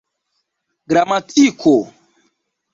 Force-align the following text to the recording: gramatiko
gramatiko 0.89 1.73